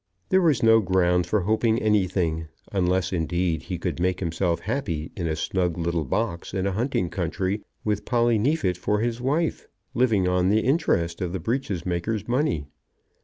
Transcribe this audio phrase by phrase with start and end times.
[0.29, 5.27] There was no ground for hoping anything, unless indeed he could make himself happy in
[5.27, 10.27] a snug little box in a hunting country, with Polly Neefit for his wife, living
[10.27, 12.65] on the interest of the breeches maker's money.